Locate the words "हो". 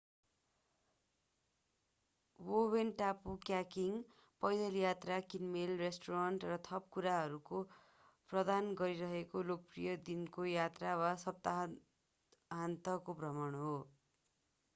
13.59-13.75